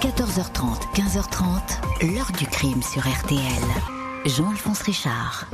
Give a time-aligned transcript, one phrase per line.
[0.00, 3.38] 14h30, 15h30, l'heure du crime sur RTL.
[4.24, 5.46] Jean-Alphonse Richard.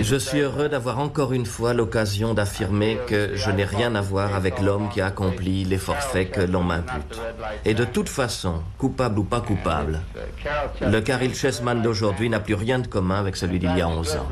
[0.00, 4.36] Je suis heureux d'avoir encore une fois l'occasion d'affirmer que je n'ai rien à voir
[4.36, 7.20] avec l'homme qui a accompli les forfaits que l'on m'impute.
[7.64, 10.00] Et de toute façon, coupable ou pas coupable,
[10.80, 14.16] le Caril Chessman d'aujourd'hui n'a plus rien de commun avec celui d'il y a 11
[14.16, 14.28] ans.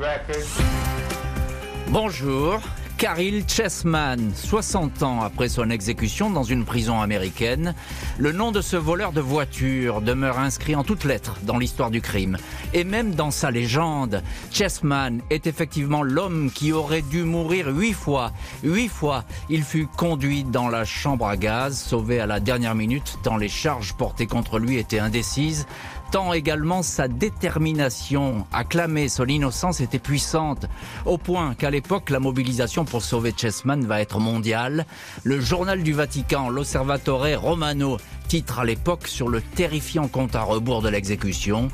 [1.89, 2.61] Bonjour,
[3.01, 7.75] Caril Chessman, 60 ans après son exécution dans une prison américaine,
[8.19, 12.03] le nom de ce voleur de voitures demeure inscrit en toutes lettres dans l'histoire du
[12.03, 12.37] crime.
[12.75, 18.33] Et même dans sa légende, Chessman est effectivement l'homme qui aurait dû mourir huit fois.
[18.63, 23.17] Huit fois, il fut conduit dans la chambre à gaz, sauvé à la dernière minute
[23.23, 25.67] tant les charges portées contre lui étaient indécises
[26.11, 30.67] tant également sa détermination à clamer son innocence était puissante,
[31.07, 34.87] au point qu'à l'époque, la mobilisation pour sauver Chessman va être mondiale.
[35.23, 40.83] Le journal du Vatican, l'Osservatore Romano, titre à l'époque sur le terrifiant compte à rebours
[40.83, 41.69] de l'exécution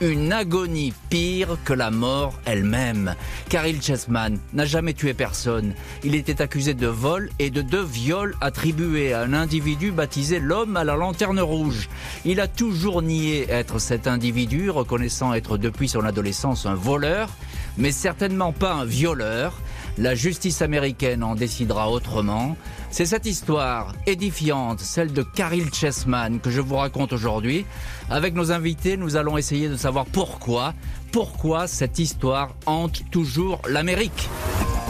[0.00, 3.14] une agonie pire que la mort elle-même.
[3.48, 5.74] Caril Chessman n'a jamais tué personne.
[6.04, 10.76] Il était accusé de vol et de deux viols attribués à un individu baptisé l'homme
[10.76, 11.88] à la lanterne rouge.
[12.24, 17.28] Il a toujours nié être cet individu, reconnaissant être depuis son adolescence un voleur,
[17.76, 19.60] mais certainement pas un violeur.
[19.98, 22.56] La justice américaine en décidera autrement.
[22.90, 27.66] C'est cette histoire édifiante, celle de Caril Chessman, que je vous raconte aujourd'hui.
[28.08, 30.74] Avec nos invités, nous allons essayer de savoir pourquoi,
[31.12, 34.28] pourquoi cette histoire hante toujours l'Amérique.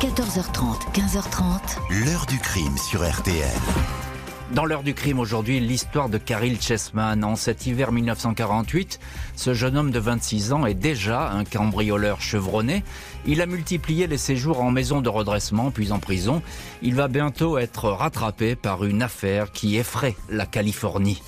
[0.01, 2.05] 14h30, 15h30.
[2.05, 4.10] L'heure du crime sur RTL.
[4.55, 7.23] Dans l'heure du crime aujourd'hui, l'histoire de Caril Chessman.
[7.23, 8.99] En cet hiver 1948,
[9.37, 12.83] ce jeune homme de 26 ans est déjà un cambrioleur chevronné.
[13.27, 16.43] Il a multiplié les séjours en maison de redressement, puis en prison.
[16.83, 21.23] Il va bientôt être rattrapé par une affaire qui effraie la Californie.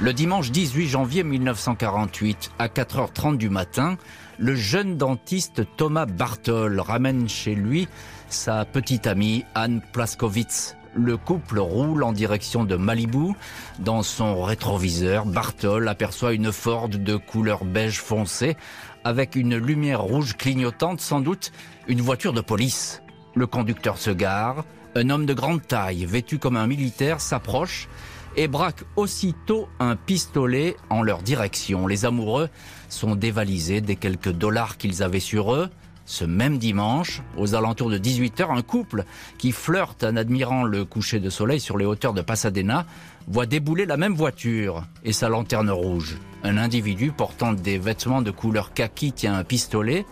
[0.00, 3.98] Le dimanche 18 janvier 1948, à 4h30 du matin,
[4.38, 7.86] le jeune dentiste Thomas Bartol ramène chez lui
[8.28, 13.34] sa petite amie Anne Plaskowitz le couple roule en direction de Malibu.
[13.78, 18.56] Dans son rétroviseur, Bartol aperçoit une Ford de couleur beige foncé
[19.04, 21.52] avec une lumière rouge clignotante, sans doute
[21.88, 23.02] une voiture de police.
[23.34, 27.88] Le conducteur se gare, un homme de grande taille, vêtu comme un militaire, s'approche
[28.36, 31.86] et braque aussitôt un pistolet en leur direction.
[31.86, 32.48] Les amoureux
[32.88, 35.68] sont dévalisés des quelques dollars qu'ils avaient sur eux.
[36.06, 39.04] Ce même dimanche, aux alentours de 18h, un couple
[39.38, 42.84] qui flirte en admirant le coucher de soleil sur les hauteurs de Pasadena
[43.26, 46.16] voit débouler la même voiture et sa lanterne rouge.
[46.42, 50.04] Un individu portant des vêtements de couleur kaki tient un pistolet.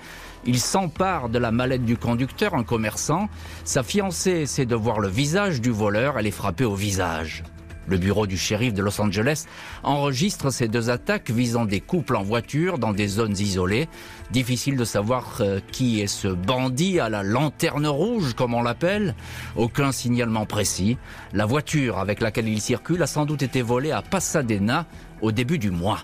[0.47, 3.28] Il s'empare de la mallette du conducteur, un commerçant.
[3.64, 7.44] Sa fiancée essaie de voir le visage du voleur, elle est frappée au visage.
[7.92, 9.44] Le bureau du shérif de Los Angeles
[9.82, 13.86] enregistre ces deux attaques visant des couples en voiture dans des zones isolées.
[14.30, 19.14] Difficile de savoir euh, qui est ce bandit à la lanterne rouge, comme on l'appelle.
[19.56, 20.97] Aucun signalement précis.
[21.34, 24.86] La voiture avec laquelle il circule a sans doute été volée à Pasadena
[25.20, 25.98] au début du mois.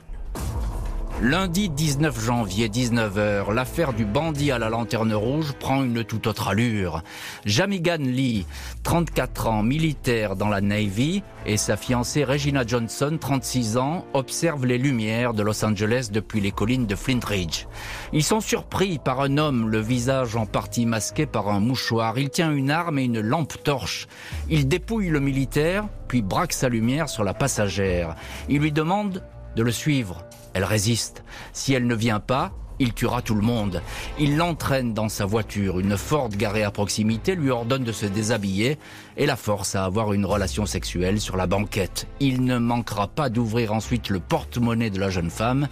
[1.21, 6.47] Lundi 19 janvier, 19h, l'affaire du bandit à la lanterne rouge prend une toute autre
[6.47, 7.03] allure.
[7.45, 8.47] Jamigan Lee,
[8.85, 14.79] 34 ans, militaire dans la Navy, et sa fiancée Regina Johnson, 36 ans, observent les
[14.79, 17.67] lumières de Los Angeles depuis les collines de Flint Ridge.
[18.13, 22.17] Ils sont surpris par un homme, le visage en partie masqué par un mouchoir.
[22.17, 24.07] Il tient une arme et une lampe torche.
[24.51, 28.15] Il dépouille le militaire, puis braque sa lumière sur la passagère.
[28.49, 29.25] Il lui demande
[29.57, 30.28] de le suivre.
[30.59, 31.23] Elle résiste.
[31.53, 33.81] Si elle ne vient pas, il tuera tout le monde.
[34.19, 35.79] Il l'entraîne dans sa voiture.
[35.79, 38.77] Une Ford garée à proximité lui ordonne de se déshabiller
[39.17, 42.09] et la force à avoir une relation sexuelle sur la banquette.
[42.19, 45.69] Il ne manquera pas d'ouvrir ensuite le porte-monnaie de la jeune femme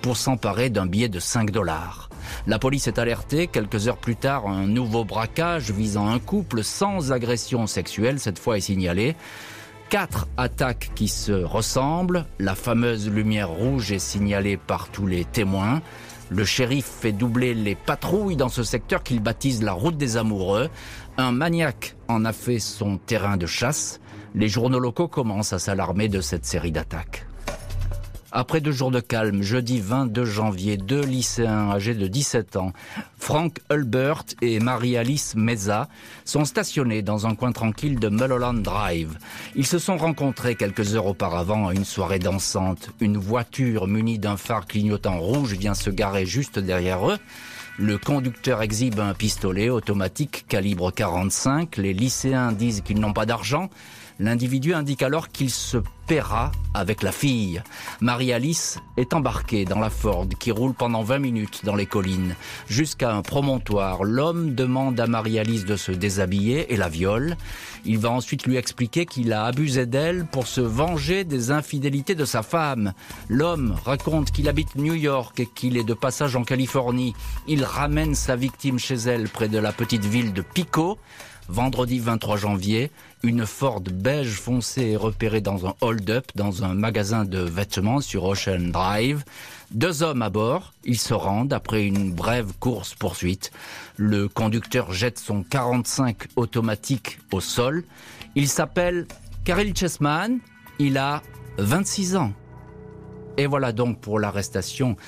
[0.00, 2.08] pour s'emparer d'un billet de 5 dollars.
[2.46, 3.46] La police est alertée.
[3.46, 8.56] Quelques heures plus tard, un nouveau braquage visant un couple sans agression sexuelle cette fois
[8.56, 9.16] est signalé
[9.90, 12.24] quatre attaques qui se ressemblent.
[12.38, 15.82] La fameuse lumière rouge est signalée par tous les témoins.
[16.30, 20.70] Le shérif fait doubler les patrouilles dans ce secteur qu'il baptise la route des amoureux.
[21.18, 24.00] Un maniaque en a fait son terrain de chasse.
[24.36, 27.26] Les journaux locaux commencent à s'alarmer de cette série d'attaques.
[28.32, 32.72] Après deux jours de calme, jeudi 22 janvier, deux lycéens âgés de 17 ans,
[33.18, 35.88] Frank Hulbert et Marie-Alice Meza,
[36.24, 39.18] sont stationnés dans un coin tranquille de Mulholland Drive.
[39.56, 42.90] Ils se sont rencontrés quelques heures auparavant à une soirée dansante.
[43.00, 47.18] Une voiture munie d'un phare clignotant rouge vient se garer juste derrière eux.
[47.78, 51.78] Le conducteur exhibe un pistolet automatique calibre 45.
[51.78, 53.70] Les lycéens disent qu'ils n'ont pas d'argent.
[54.20, 57.62] L'individu indique alors qu'il se paiera avec la fille.
[58.02, 62.36] Marie-Alice est embarquée dans la Ford qui roule pendant 20 minutes dans les collines
[62.68, 64.04] jusqu'à un promontoire.
[64.04, 67.38] L'homme demande à Marie-Alice de se déshabiller et la viole.
[67.86, 72.26] Il va ensuite lui expliquer qu'il a abusé d'elle pour se venger des infidélités de
[72.26, 72.92] sa femme.
[73.30, 77.14] L'homme raconte qu'il habite New York et qu'il est de passage en Californie.
[77.48, 80.98] Il ramène sa victime chez elle près de la petite ville de Pico.
[81.50, 87.24] Vendredi 23 janvier, une Ford beige foncé est repérée dans un hold-up dans un magasin
[87.24, 89.24] de vêtements sur Ocean Drive.
[89.72, 93.52] Deux hommes à bord, ils se rendent après une brève course-poursuite.
[93.96, 97.84] Le conducteur jette son 45 automatique au sol.
[98.34, 99.06] Il s'appelle
[99.44, 100.38] Karel Chessman,
[100.78, 101.22] il a
[101.58, 102.32] 26 ans.
[103.40, 104.98] Et voilà donc pour l'arrestation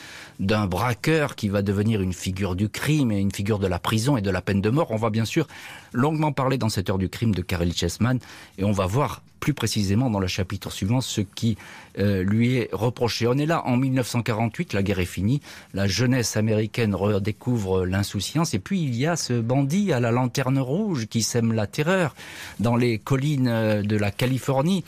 [0.40, 4.16] d'un braqueur qui va devenir une figure du crime et une figure de la prison
[4.16, 4.90] et de la peine de mort.
[4.90, 5.46] On va bien sûr
[5.92, 8.18] longuement parler dans cette heure du crime de Karel Chessman
[8.56, 11.58] et on va voir plus précisément dans le chapitre suivant ce qui
[11.98, 13.26] euh, lui est reproché.
[13.26, 15.42] On est là en 1948, la guerre est finie,
[15.74, 20.58] la jeunesse américaine redécouvre l'insouciance et puis il y a ce bandit à la lanterne
[20.58, 22.14] rouge qui sème la terreur
[22.60, 24.84] dans les collines de la Californie.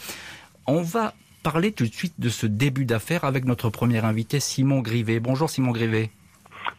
[0.66, 1.12] On va
[1.44, 5.20] parler tout de suite de ce début d'affaires avec notre premier invité, Simon Grivet.
[5.20, 6.10] Bonjour Simon Grivet.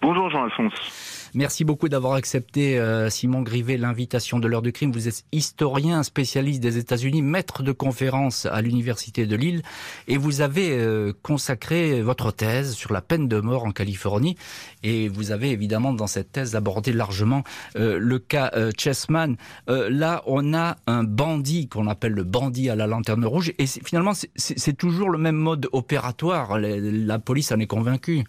[0.01, 1.14] Bonjour Jean-Alphonse.
[1.35, 4.93] Merci beaucoup d'avoir accepté, euh, Simon Grivet, l'invitation de l'heure du crime.
[4.93, 9.61] Vous êtes historien, spécialiste des États-Unis, maître de conférence à l'Université de Lille,
[10.07, 14.37] et vous avez euh, consacré votre thèse sur la peine de mort en Californie.
[14.81, 17.43] Et vous avez évidemment dans cette thèse abordé largement
[17.75, 19.35] euh, le cas Chessman.
[19.67, 24.13] là, on a un bandit qu'on appelle le bandit à la lanterne rouge, et finalement,
[24.37, 26.57] c'est toujours le même mode opératoire.
[26.59, 28.23] La, police en est convaincue.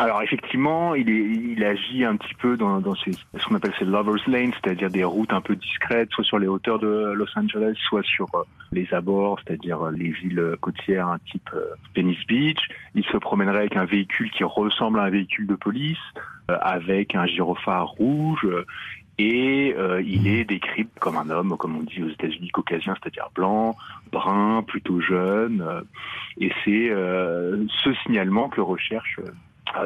[0.00, 3.74] Alors effectivement, il, est, il agit un petit peu dans, dans ces, ce qu'on appelle
[3.78, 7.26] ces lovers lanes, c'est-à-dire des routes un peu discrètes, soit sur les hauteurs de Los
[7.36, 8.42] Angeles, soit sur euh,
[8.72, 12.56] les abords, c'est-à-dire euh, les villes côtières, un type euh, Venice Beach.
[12.94, 15.98] Il se promènerait avec un véhicule qui ressemble à un véhicule de police,
[16.48, 18.48] avec un gyrophare rouge.
[19.18, 23.76] Et il est décrit comme un homme, comme on dit aux États-Unis, caucasien, c'est-à-dire blanc,
[24.10, 25.62] brun, plutôt jeune.
[26.40, 29.20] et c'est ce signalement que recherche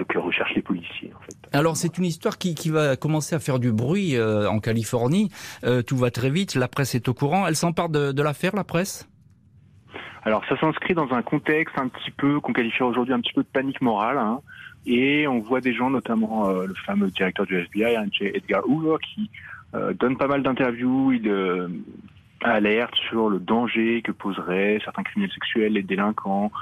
[0.08, 1.12] que recherchent les policiers.
[1.14, 1.36] En fait.
[1.52, 5.30] Alors c'est une histoire qui, qui, va commencer à faire du bruit euh, en Californie.
[5.64, 7.46] Euh, tout va très vite, la presse est au courant.
[7.46, 9.08] Elle s'empare de, de l'affaire, la presse?
[10.24, 13.42] Alors ça s'inscrit dans un contexte un petit peu qu'on qualifie aujourd'hui un petit peu
[13.42, 14.18] de panique morale.
[14.18, 14.40] Hein,
[14.86, 18.96] et on voit des gens, notamment euh, le fameux directeur du FBI, hein, Edgar Hoover,
[19.02, 19.30] qui
[19.98, 21.10] donne pas mal d'interviews.
[21.10, 21.28] Il
[22.44, 26.52] alerte sur le danger que poseraient certains criminels sexuels, les délinquants,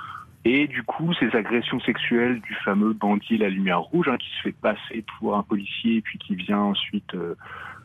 [0.44, 4.42] et du coup, ces agressions sexuelles du fameux bandit la lumière rouge, hein, qui se
[4.42, 7.36] fait passer pour un policier et puis qui vient ensuite euh,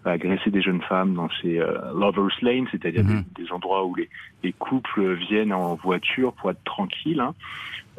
[0.05, 3.23] agresser des jeunes femmes dans ces euh, lovers lane, c'est-à-dire mhm.
[3.35, 4.09] des, endroits où les,
[4.43, 7.19] les, couples viennent en voiture pour être tranquilles.
[7.19, 7.35] Hein,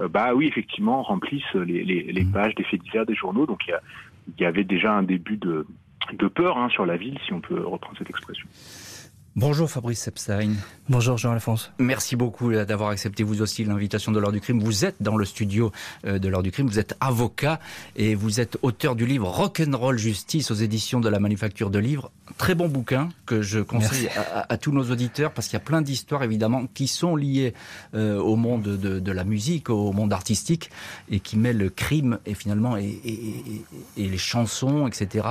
[0.00, 2.32] euh, bah oui, effectivement, remplissent les, les, les, mhm.
[2.32, 3.46] pages des faits divers des journaux.
[3.46, 3.74] Donc il
[4.38, 5.66] y, y, avait déjà un début de,
[6.12, 8.48] de peur hein, sur la ville, si on peut reprendre cette expression.
[9.40, 10.54] Bonjour Fabrice Sepstein.
[10.88, 11.70] Bonjour Jean-Alphonse.
[11.78, 14.58] Merci beaucoup euh, d'avoir accepté vous aussi l'invitation de l'heure du crime.
[14.58, 15.70] Vous êtes dans le studio
[16.04, 17.60] euh, de l'heure du crime, vous êtes avocat
[17.94, 22.10] et vous êtes auteur du livre Rock'n'Roll Justice aux éditions de la Manufacture de Livres.
[22.36, 24.08] Très bon bouquin que je conseille
[24.48, 27.54] à, tous nos auditeurs parce qu'il y a plein d'histoires évidemment qui sont liées
[27.94, 30.68] euh, au monde de, la musique, au monde artistique
[31.10, 33.00] et qui mêlent le crime et finalement et,
[33.96, 35.26] les chansons, etc.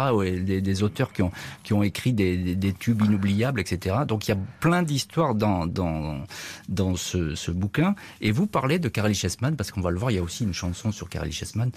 [0.45, 1.31] Des, des, auteurs qui ont,
[1.63, 3.96] qui ont écrit des, des tubes inoubliables, etc.
[4.05, 6.23] Donc il y a plein d'histoires dans, dans,
[6.69, 7.95] dans ce, bouquin.
[8.21, 10.43] Et vous parlez de Carly Chessman, parce qu'on va le voir, il y a aussi
[10.43, 11.71] une chanson sur Carly Chessman.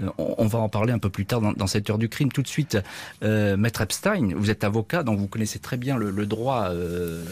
[0.00, 2.30] Euh, on, va en parler un peu plus tard dans, cette heure du crime.
[2.30, 2.78] Tout de suite,
[3.22, 7.24] euh, Maître Epstein, vous êtes avocat, donc vous connaissez très bien le, droit euh,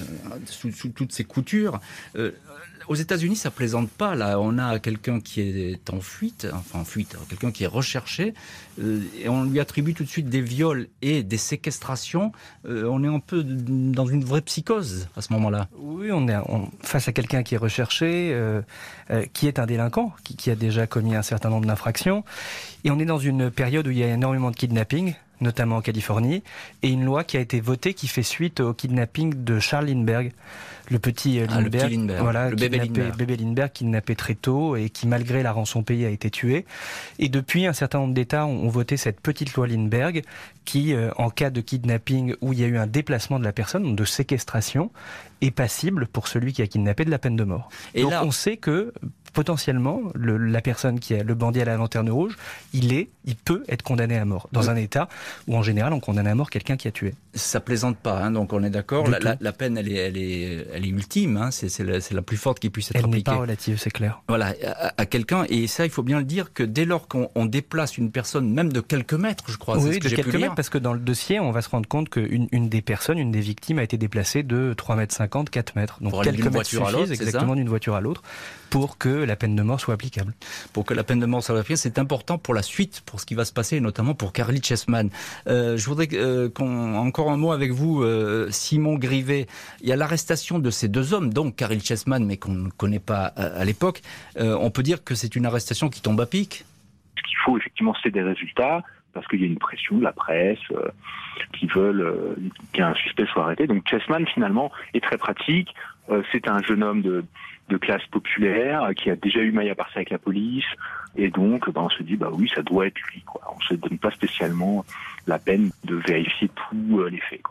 [0.46, 1.80] sous, sous, toutes ses coutures
[2.88, 4.14] aux États-Unis, ça plaisante pas.
[4.14, 8.34] Là, on a quelqu'un qui est en fuite, enfin en fuite, quelqu'un qui est recherché,
[8.80, 12.32] euh, et on lui attribue tout de suite des viols et des séquestrations.
[12.66, 15.68] Euh, on est un peu dans une vraie psychose à ce moment-là.
[15.78, 16.36] Oui, on est
[16.82, 18.62] face à quelqu'un qui est recherché, euh,
[19.32, 22.24] qui est un délinquant, qui, qui, a déjà commis un certain nombre d'infractions,
[22.84, 25.80] et on est dans une période où il y a énormément de kidnapping notamment en
[25.82, 26.42] Californie,
[26.82, 30.32] et une loi qui a été votée qui fait suite au kidnapping de Charles Lindbergh
[30.90, 33.16] le petit euh, ah, Lindbergh, voilà, le bébé Lindbergh.
[33.16, 36.66] bébé Lindbergh kidnappé très tôt et qui malgré la rançon payée a été tué.
[37.18, 40.22] Et depuis, un certain nombre d'États ont, voté cette petite loi Lindbergh
[40.64, 43.52] qui, euh, en cas de kidnapping où il y a eu un déplacement de la
[43.52, 44.90] personne, de séquestration,
[45.40, 47.68] est passible pour celui qui a kidnappé de la peine de mort.
[47.94, 48.24] Et Donc là...
[48.24, 48.92] on sait que
[49.34, 52.36] potentiellement, la personne qui a le bandit à la lanterne rouge,
[52.72, 55.08] il est, il peut être condamné à mort dans un État
[55.48, 57.14] où en général on condamne à mort quelqu'un qui a tué.
[57.34, 59.08] Ça plaisante pas, hein, donc on est d'accord.
[59.08, 61.36] La, peine, elle est, elle est, elle est ultime.
[61.36, 63.24] Hein, c'est la, la, plus forte qui puisse être elle appliquée.
[63.26, 64.22] Elle n'est pas relative, c'est clair.
[64.28, 64.54] Voilà,
[64.96, 68.12] à, quelqu'un et ça, il faut bien le dire que dès lors qu'on déplace une
[68.12, 69.78] personne, même de quelques mètres, je crois.
[69.78, 72.48] Oui, de quelques mètres, parce que dans le dossier, on va se rendre compte qu'une
[72.52, 75.98] une des personnes, une des victimes, a été déplacée de 3 mètres 50, 4 mètres.
[76.00, 78.22] Donc quelques mètres suffisent exactement d'une voiture à l'autre
[78.70, 80.32] pour que la peine de mort soit applicable.
[80.72, 83.26] Pour que la peine de mort soit applicable, c'est important pour la suite, pour ce
[83.26, 85.10] qui va se passer, notamment pour Carly Chessman.
[85.46, 89.46] Euh, je voudrais euh, qu'on encore un mot avec vous, euh, Simon Grivet.
[89.80, 92.98] Il y a l'arrestation de ces deux hommes, donc Carly Chessman, mais qu'on ne connaît
[92.98, 94.00] pas à, l'époque.
[94.36, 96.64] on peut dire que c'est une arrestation qui tombe à pic?
[97.16, 100.58] Il faut effectivement c'est des résultats parce qu'il y a une pression de la presse
[101.58, 102.36] qui veulent
[102.72, 103.66] qu'un suspect soit arrêté.
[103.66, 105.74] Donc Chessman finalement est très pratique.
[106.32, 110.10] c'est un jeune homme de classe populaire qui a déjà eu maille à partir avec
[110.10, 110.66] la police
[111.16, 113.42] et donc ben, on se dit bah oui ça doit être lui quoi.
[113.54, 114.84] On se donne pas spécialement
[115.26, 117.42] la peine de vérifier tous euh, les faits.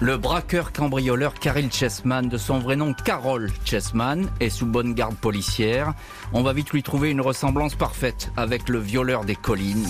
[0.00, 5.16] Le braqueur cambrioleur Caril Chessman, de son vrai nom Carol Chessman, est sous bonne garde
[5.16, 5.92] policière.
[6.32, 9.86] On va vite lui trouver une ressemblance parfaite avec le violeur des collines.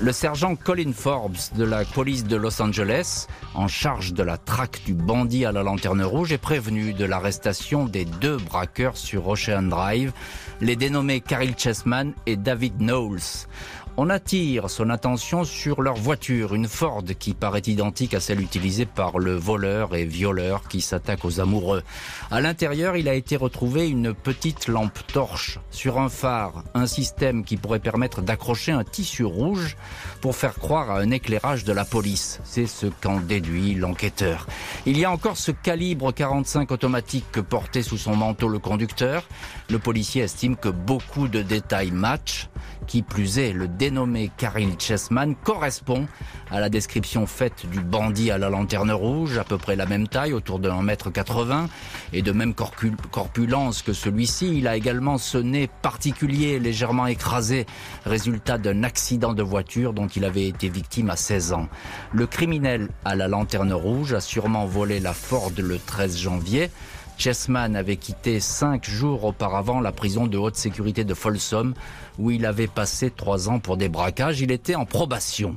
[0.00, 4.82] Le sergent Colin Forbes de la police de Los Angeles, en charge de la traque
[4.84, 9.62] du bandit à la lanterne rouge, est prévenu de l'arrestation des deux braqueurs sur Ocean
[9.62, 10.12] Drive,
[10.60, 13.46] les dénommés Caril Chessman et David Knowles.
[13.96, 18.86] On attire son attention sur leur voiture, une Ford qui paraît identique à celle utilisée
[18.86, 21.84] par le voleur et violeur qui s'attaque aux amoureux.
[22.32, 27.44] À l'intérieur, il a été retrouvé une petite lampe torche sur un phare, un système
[27.44, 29.76] qui pourrait permettre d'accrocher un tissu rouge
[30.20, 32.40] pour faire croire à un éclairage de la police.
[32.42, 34.48] C'est ce qu'en déduit l'enquêteur.
[34.86, 39.22] Il y a encore ce calibre 45 automatique que portait sous son manteau le conducteur.
[39.70, 42.48] Le policier estime que beaucoup de détails matchent.
[42.86, 46.06] Qui plus est, le dénommé Karil Chessman correspond
[46.50, 50.06] à la description faite du bandit à la lanterne rouge, à peu près la même
[50.06, 51.66] taille, autour de 1m80,
[52.12, 54.58] et de même corpulence que celui-ci.
[54.58, 57.66] Il a également ce nez particulier, légèrement écrasé,
[58.04, 61.68] résultat d'un accident de voiture dont il avait été victime à 16 ans.
[62.12, 66.70] Le criminel à la lanterne rouge a sûrement volé la Ford le 13 janvier.
[67.16, 71.74] Chessman avait quitté cinq jours auparavant la prison de haute sécurité de Folsom,
[72.18, 74.40] où il avait passé trois ans pour des braquages.
[74.40, 75.56] Il était en probation.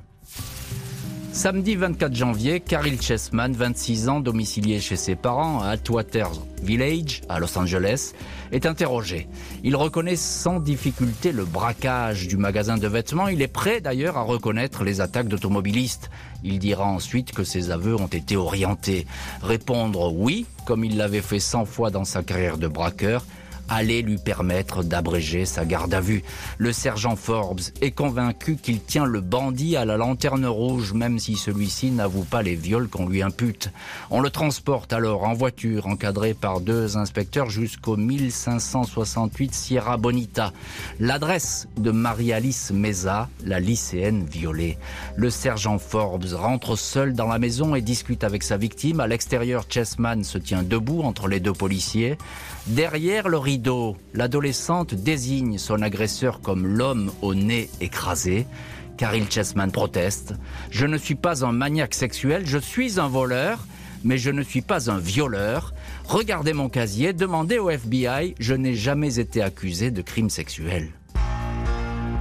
[1.38, 6.32] Samedi 24 janvier, Caril Chessman, 26 ans, domicilié chez ses parents à Atwater
[6.64, 8.14] Village, à Los Angeles,
[8.52, 9.28] est interrogé.
[9.64, 13.28] Il reconnaît sans difficulté le braquage du magasin de vêtements.
[13.28, 16.10] Il est prêt d'ailleurs à reconnaître les attaques d'automobilistes.
[16.44, 19.06] Il dira ensuite que ses aveux ont été orientés.
[19.44, 23.24] Répondre oui, comme il l'avait fait 100 fois dans sa carrière de braqueur,
[23.70, 26.24] allait lui permettre d'abréger sa garde à vue.
[26.58, 31.36] Le sergent Forbes est convaincu qu'il tient le bandit à la lanterne rouge, même si
[31.36, 33.72] celui-ci n'avoue pas les viols qu'on lui impute.
[34.10, 40.54] On le transporte alors en voiture, encadré par deux inspecteurs, jusqu'au 1568 Sierra Bonita.
[41.00, 44.78] L'adresse de Marie-Alice Meza, la lycéenne violée.
[45.16, 49.00] Le sergent Forbes rentre seul dans la maison et discute avec sa victime.
[49.00, 52.18] À l'extérieur, Chessman se tient debout entre les deux policiers.
[52.68, 53.57] Derrière le rideau,
[54.14, 58.46] l'adolescente désigne son agresseur comme l'homme au nez écrasé.
[58.98, 60.34] Caril Chessman proteste.
[60.72, 63.66] Je ne suis pas un maniaque sexuel, je suis un voleur,
[64.04, 65.74] mais je ne suis pas un violeur.
[66.06, 70.90] Regardez mon casier, demandez au FBI, je n'ai jamais été accusé de crime sexuel.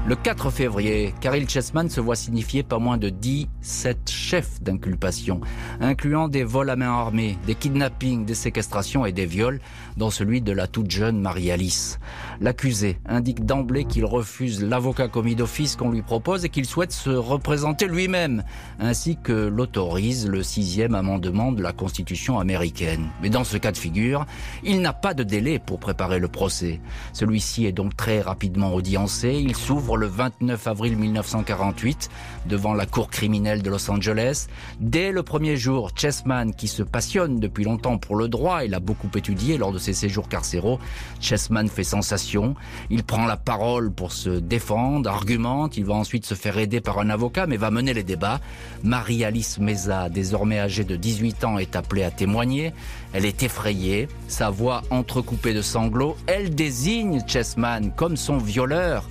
[0.09, 5.41] Le 4 février, Caril Chessman se voit signifier pas moins de 17 chefs d'inculpation,
[5.81, 9.61] incluant des vols à main armée, des kidnappings, des séquestrations et des viols,
[9.97, 11.99] dont celui de la toute jeune Marie-Alice.
[12.41, 17.11] L'accusé indique d'emblée qu'il refuse l'avocat commis d'office qu'on lui propose et qu'il souhaite se
[17.11, 18.45] représenter lui-même,
[18.79, 23.09] ainsi que l'autorise le sixième amendement de la Constitution américaine.
[23.23, 24.27] Mais dans ce cas de figure,
[24.65, 26.81] il n'a pas de délai pour préparer le procès.
[27.13, 29.33] Celui-ci est donc très rapidement audiencé.
[29.33, 32.11] Il s'ouvre le 29 avril 1948
[32.47, 34.47] devant la cour criminelle de Los Angeles.
[34.81, 38.81] Dès le premier jour, Chessman, qui se passionne depuis longtemps pour le droit et l'a
[38.81, 40.81] beaucoup étudié lors de ses séjours carcéraux,
[41.21, 42.57] Chessman fait sensation.
[42.91, 45.77] Il prend la parole pour se défendre, argumente.
[45.77, 48.41] Il va ensuite se faire aider par un avocat, mais va mener les débats.
[48.83, 52.73] Marie-Alice Meza, désormais âgée de 18 ans, est appelée à témoigner.
[53.13, 56.17] Elle est effrayée, sa voix entrecoupée de sanglots.
[56.27, 59.09] Elle désigne Chessman comme son violeur.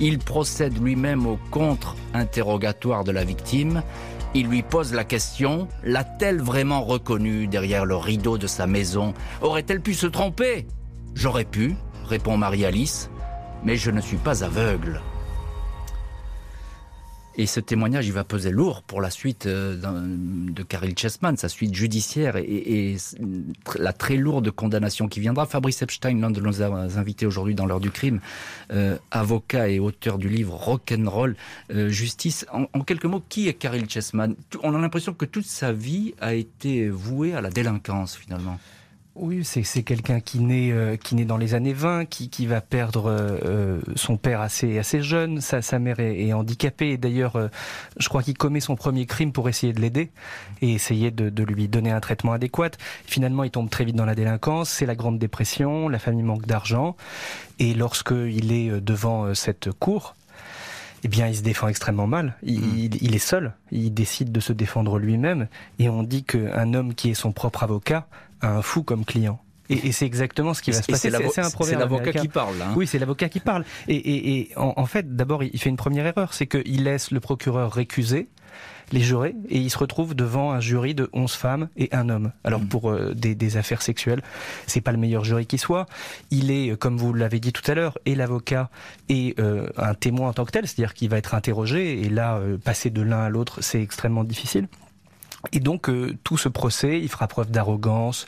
[0.00, 3.82] Il procède lui-même au contre-interrogatoire de la victime.
[4.36, 9.14] Il lui pose la question, l'a-t-elle vraiment reconnue derrière le rideau de sa maison?
[9.40, 10.66] Aurait-elle pu se tromper?
[11.14, 13.10] J'aurais pu, répond Marie-Alice,
[13.62, 15.00] mais je ne suis pas aveugle.
[17.36, 21.48] Et ce témoignage, il va peser lourd pour la suite euh, de Caril Chessman, sa
[21.48, 22.96] suite judiciaire et,
[23.76, 25.46] la très lourde condamnation qui viendra.
[25.46, 28.20] Fabrice Epstein, l'un de nos invités aujourd'hui dans l'heure du crime,
[28.72, 31.34] euh, avocat et auteur du livre Rock'n'Roll
[31.72, 32.46] euh, Justice.
[32.52, 34.36] En, quelques mots, qui est Caril Chessman?
[34.62, 38.60] On a l'impression que toute sa vie a été vouée à la délinquance finalement.
[39.16, 42.60] Oui, c'est quelqu'un qui naît euh, qui naît dans les années 20, qui, qui va
[42.60, 46.90] perdre euh, son père assez assez jeune, sa, sa mère est, handicapée.
[46.90, 47.46] Et d'ailleurs euh,
[47.96, 50.10] je crois qu'il commet son premier crime pour essayer de l'aider
[50.62, 52.70] et essayer de, de, lui donner un traitement adéquat.
[53.06, 56.46] Finalement, il tombe très vite dans la délinquance, c'est la grande dépression, la famille manque
[56.46, 56.96] d'argent.
[57.60, 60.16] Et lorsque il est devant cette cour,
[61.04, 62.34] eh bien, il se défend extrêmement mal.
[62.42, 62.90] Il, hmm.
[63.00, 63.52] il, est seul.
[63.70, 65.48] Il décide de se défendre lui-même.
[65.78, 68.06] Et on dit qu'un homme qui est son propre avocat
[68.40, 69.40] un fou comme client.
[69.70, 71.10] Et, c'est exactement ce qui va se passer.
[71.10, 72.60] C'est l'avocat qui parle.
[72.60, 72.74] Hein.
[72.76, 73.64] Oui, c'est l'avocat qui parle.
[73.88, 78.28] Et, en, fait, d'abord, il fait une première erreur, c'est qu'il laisse le procureur récuser
[78.92, 82.32] les jurés et il se retrouve devant un jury de 11 femmes et un homme.
[82.44, 82.68] Alors mm.
[82.68, 84.22] pour euh, des, affaires sexuelles,
[84.66, 85.86] c'est pas le meilleur jury qui soit.
[86.30, 88.70] Il est, euh, comme vous l'avez dit tout à l'heure, et l'avocat
[89.08, 92.40] et euh, un témoin en tant que tel, c'est-à-dire qu'il va être interrogé et là,
[92.64, 94.68] passer de l'un à l'autre, c'est extrêmement difficile.
[95.52, 98.26] Et donc euh, tout ce procès, il fera preuve d'arrogance.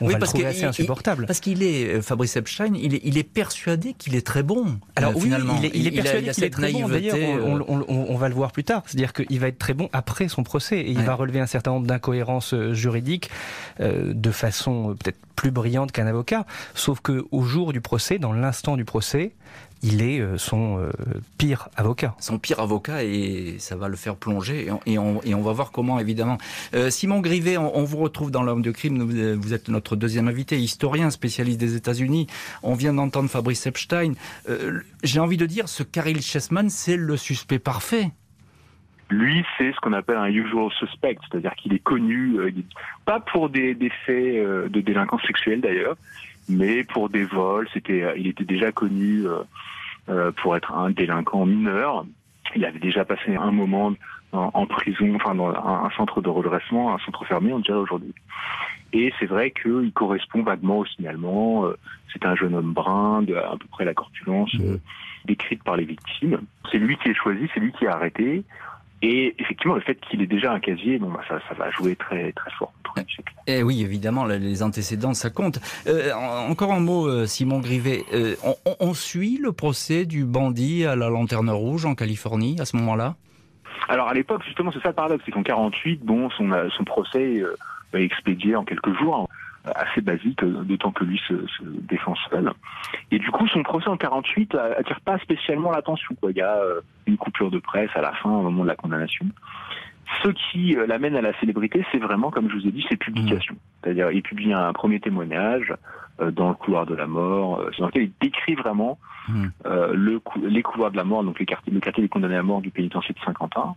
[0.00, 1.26] On va parce le trouver assez insupportable.
[1.26, 4.78] parce qu'il est euh, Fabrice Epstein, il est, il est persuadé qu'il est très bon.
[4.96, 6.88] Alors euh, oui, finalement, il est, il est persuadé qu'il est très bon.
[6.88, 8.82] D'ailleurs, on, on, on, va le voir plus tard.
[8.86, 11.72] C'est-à-dire qu'il va être très bon après son procès et il va relever un certain
[11.72, 13.30] nombre d'incohérences juridiques
[13.80, 16.46] euh, de façon peut-être plus brillante qu'un avocat.
[16.74, 19.32] Sauf que au jour du procès, dans l'instant du procès,
[19.82, 20.90] il est euh, son euh,
[21.38, 22.14] pire avocat.
[22.20, 25.72] Son pire avocat et ça va le faire plonger et on, et on, va voir
[25.72, 26.38] comment évidemment.
[26.74, 30.56] Euh, Simon Grivet, on, vous retrouve dans l'homme de crime, vous êtes notre deuxième invité,
[30.58, 32.28] historien, spécialiste des États-Unis.
[32.62, 34.12] On vient d'entendre Fabrice Epstein.
[35.02, 38.10] J'ai envie de dire, ce Caril Chessman, c'est le suspect parfait.
[39.10, 42.38] Lui, c'est ce qu'on appelle un usual suspect, c'est-à-dire qu'il est connu,
[43.04, 45.96] pas pour des, des faits de délinquance sexuelle d'ailleurs,
[46.48, 49.42] mais pour des vols, c'était, il était déjà connu euh,
[50.42, 52.04] pour être un délinquant mineur.
[52.54, 53.92] Il avait déjà passé un moment
[54.32, 58.14] en, prison, enfin dans un, centre de redressement, un centre fermé, on dirait aujourd'hui.
[58.94, 61.66] Et c'est vrai qu'il correspond vaguement au signalement.
[61.66, 61.76] Euh,
[62.12, 64.62] c'est un jeune homme brun, de à peu près la corpulence mmh.
[64.62, 64.76] euh,
[65.24, 66.40] décrite par les victimes.
[66.70, 68.44] C'est lui qui est choisi, c'est lui qui est arrêté.
[69.02, 71.96] Et effectivement, le fait qu'il ait déjà un casier, bon, bah, ça, ça va jouer
[71.96, 72.72] très très fort.
[73.46, 75.58] Eh, oui, évidemment, les antécédents, ça compte.
[75.86, 78.04] Euh, encore un mot, euh, Simon Grivet.
[78.12, 82.64] Euh, on, on, suit le procès du bandit à la Lanterne Rouge en Californie à
[82.64, 83.16] ce moment-là?
[83.88, 87.42] Alors à l'époque, justement, c'est ça le paradoxe, c'est qu'en 48, bon, son, son procès
[88.00, 89.28] expédié en quelques jours
[89.64, 92.52] assez basique, d'autant que lui se, se, défend seul.
[93.10, 96.16] Et du coup, son procès en 48 attire pas spécialement l'attention.
[96.28, 98.76] Il y a euh, une coupure de presse à la fin, au moment de la
[98.76, 99.26] condamnation.
[100.22, 102.96] Ce qui euh, l'amène à la célébrité, c'est vraiment, comme je vous ai dit, ses
[102.96, 103.54] publications.
[103.54, 103.80] Mmh.
[103.84, 105.76] C'est-à-dire, il publie un premier témoignage euh,
[106.18, 108.98] dans le couloir de la mort, dans lequel il décrit vraiment
[109.28, 109.46] mmh.
[109.92, 112.60] le, les couloirs de la mort, donc les quartiers, le quartier des condamnés à mort
[112.60, 113.74] du pénitencier de Saint-Quentin.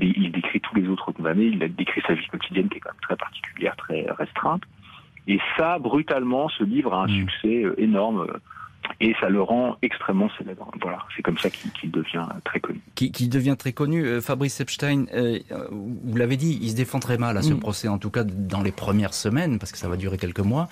[0.00, 2.90] Et il décrit tous les autres condamnés, il décrit sa vie quotidienne qui est quand
[2.90, 4.62] même très particulière, très restreinte.
[5.26, 7.20] Et ça, brutalement, ce livre a un mmh.
[7.20, 8.38] succès euh, énorme euh,
[9.00, 10.70] et ça le rend extrêmement célèbre.
[10.82, 12.80] Voilà, c'est comme ça qu'il devient très connu.
[12.94, 14.04] Qui, devient très connu.
[14.04, 15.06] Euh, Fabrice Epstein,
[15.70, 17.60] vous l'avez dit, il se défend très mal à ce mmh.
[17.60, 20.68] procès, en tout cas dans les premières semaines, parce que ça va durer quelques mois.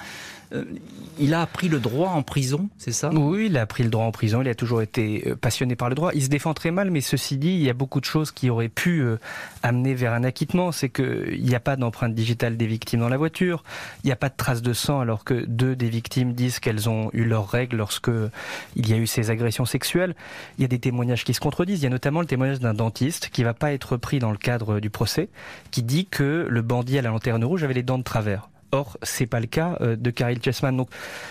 [0.52, 0.64] Euh,
[1.18, 3.10] il a appris le droit en prison, c'est ça?
[3.12, 4.40] Oui, il a appris le droit en prison.
[4.40, 6.10] Il a toujours été euh, passionné par le droit.
[6.14, 8.48] Il se défend très mal, mais ceci dit, il y a beaucoup de choses qui
[8.48, 9.18] auraient pu euh,
[9.62, 10.72] amener vers un acquittement.
[10.72, 13.62] C'est qu'il n'y a pas d'empreinte digitale des victimes dans la voiture.
[14.02, 16.88] Il n'y a pas de traces de sang, alors que deux des victimes disent qu'elles
[16.88, 18.10] ont eu leurs règles lorsque
[18.74, 20.14] il y a eu ces agressions sexuelles.
[20.58, 21.80] Il y a des témoignages qui se contredisent.
[21.80, 24.38] Il y a notamment le témoignage d'un dentiste qui va pas être pris dans le
[24.38, 25.28] cadre du procès,
[25.70, 28.48] qui dit que le bandit à la lanterne rouge avait les dents de travers.
[28.74, 30.74] Or, c'est pas le cas euh, de Caril Chessman.
[30.74, 30.88] Donc,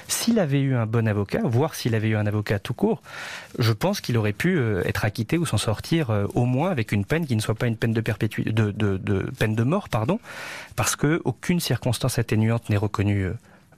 [0.07, 3.01] s'il avait eu un bon avocat, voire s'il avait eu un avocat tout court,
[3.57, 6.91] je pense qu'il aurait pu euh, être acquitté ou s'en sortir euh, au moins avec
[6.91, 9.63] une peine qui ne soit pas une peine de perpétuité, de, de, de, peine de
[9.63, 10.19] mort, pardon,
[10.75, 13.31] parce que aucune circonstance atténuante n'est reconnue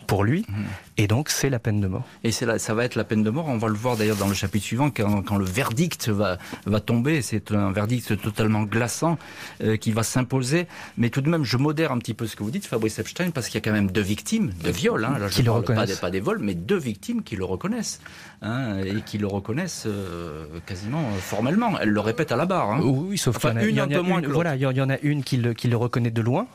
[0.03, 0.53] pour lui, mmh.
[0.97, 2.03] et donc c'est la peine de mort.
[2.23, 3.47] Et c'est ça va être la peine de mort.
[3.47, 7.21] On va le voir d'ailleurs dans le chapitre suivant quand, le verdict va, va tomber.
[7.21, 9.17] C'est un verdict totalement glaçant
[9.61, 10.67] euh, qui va s'imposer.
[10.97, 13.31] Mais tout de même, je modère un petit peu ce que vous dites, Fabrice Epstein,
[13.31, 15.05] parce qu'il y a quand même deux victimes de viol.
[15.05, 15.17] Hein.
[15.31, 15.81] qui le reconnaissent.
[15.81, 17.99] Pas des, pas des vols, mais deux victimes qui le reconnaissent
[18.41, 21.79] hein, et qui le reconnaissent euh, quasiment formellement.
[21.79, 22.71] Elle le répète à la barre.
[22.71, 22.81] Hein.
[22.83, 24.21] Oui, sauf enfin, une, un peu moins.
[24.21, 26.47] Voilà, il y en a une qui le, qui le reconnaît de loin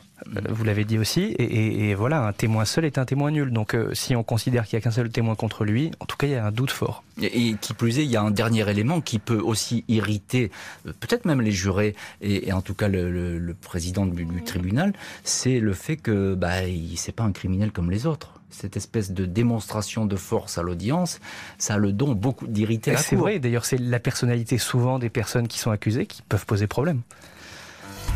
[0.49, 3.51] vous l'avez dit aussi, et, voilà, un témoin seul est un témoin nul.
[3.51, 6.17] Donc euh, si on considère qu'il n'y a qu'un seul témoin contre lui, en tout
[6.17, 7.03] cas, il y a un doute fort.
[7.21, 10.51] Et, qui plus est, il y a un dernier élément qui peut aussi irriter
[10.87, 15.73] euh, peut-être même les jurés, et, en tout cas le, président du, tribunal, c'est le
[15.73, 16.61] fait que bah,
[16.95, 21.19] c'est pas un criminel comme les autres cette espèce de démonstration de force à l'audience,
[21.59, 25.09] ça a le don beaucoup d'irriter la C'est vrai, d'ailleurs c'est la personnalité souvent des
[25.09, 27.01] personnes qui sont accusées qui peuvent poser problème.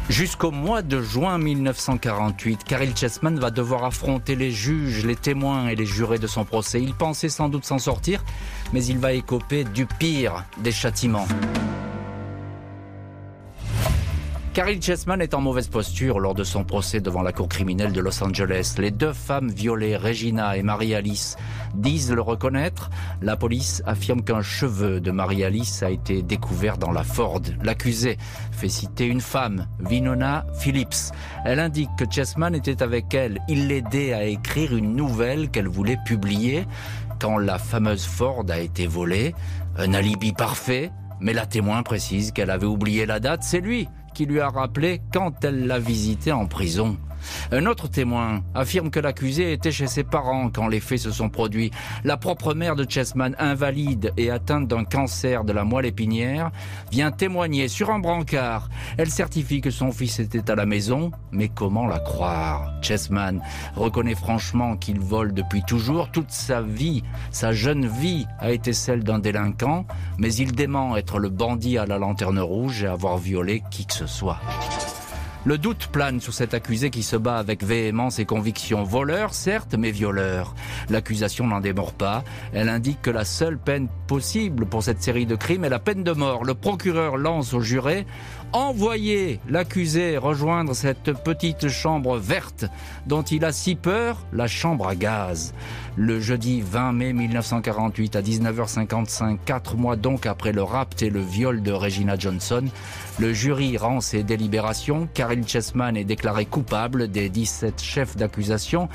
[0.09, 5.75] Jusqu'au mois de juin 1948, Caril Chessman va devoir affronter les juges, les témoins et
[5.75, 6.81] les jurés de son procès.
[6.81, 8.23] Il pensait sans doute s'en sortir,
[8.73, 11.27] mais il va écoper du pire des châtiments.
[14.53, 17.99] Caril Chessman est en mauvaise posture lors de son procès devant la cour criminelle de
[17.99, 18.75] Los Angeles.
[18.77, 21.37] Les deux femmes violées, Regina et Marie-Alice,
[21.73, 22.91] disent le reconnaître.
[23.23, 27.41] La police affirme qu'un cheveu de Marie-Alice a été découvert dans la Ford.
[27.63, 28.19] L'accusé
[28.51, 31.11] fait citer une femme, Vinona Phillips.
[31.45, 33.39] Elle indique que Chessman était avec elle.
[33.49, 36.67] Il l'aidait à écrire une nouvelle qu'elle voulait publier
[37.19, 39.33] quand la fameuse Ford a été volée.
[39.77, 43.41] Un alibi parfait, mais la témoin précise qu'elle avait oublié la date.
[43.41, 46.97] C'est lui qui lui a rappelé quand elle l'a visité en prison.
[47.51, 51.29] Un autre témoin affirme que l'accusé était chez ses parents quand les faits se sont
[51.29, 51.71] produits.
[52.03, 56.51] La propre mère de Chessman, invalide et atteinte d'un cancer de la moelle épinière,
[56.91, 58.69] vient témoigner sur un brancard.
[58.97, 62.73] Elle certifie que son fils était à la maison, mais comment la croire?
[62.81, 63.41] Chessman
[63.75, 66.11] reconnaît franchement qu'il vole depuis toujours.
[66.11, 69.85] Toute sa vie, sa jeune vie, a été celle d'un délinquant,
[70.17, 73.93] mais il dément être le bandit à la lanterne rouge et avoir violé qui que
[73.93, 74.39] ce soit.
[75.45, 78.83] Le doute plane sur cet accusé qui se bat avec véhémence et conviction.
[78.83, 80.55] Voleur, certes, mais violeur.
[80.89, 82.23] L'accusation n'en démord pas.
[82.53, 86.05] Elle indique que la seule peine possible pour cette série de crimes est la peine
[86.05, 86.45] de mort.
[86.45, 88.05] Le procureur lance au juré
[88.53, 92.65] envoyer l'accusé rejoindre cette petite chambre verte
[93.07, 95.53] dont il a si peur, la chambre à gaz.
[95.95, 101.19] Le jeudi 20 mai 1948 à 19h55, quatre mois donc après le rapt et le
[101.19, 102.63] viol de Regina Johnson,
[103.19, 105.07] le jury rend ses délibérations.
[105.13, 108.89] Karine Chessman est déclaré coupable des 17 chefs d'accusation.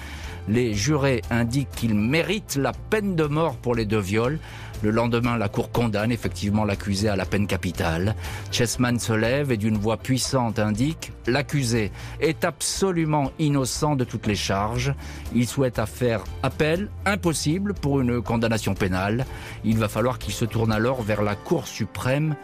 [0.48, 4.38] Les jurés indiquent qu'il mérite la peine de mort pour les deux viols.
[4.82, 8.14] Le lendemain, la Cour condamne effectivement l'accusé à la peine capitale.
[8.50, 14.34] Chessman se lève et d'une voix puissante indique L'accusé est absolument innocent de toutes les
[14.34, 14.94] charges.
[15.34, 19.26] Il souhaite faire appel, impossible pour une condamnation pénale.
[19.64, 22.34] Il va falloir qu'il se tourne alors vers la Cour suprême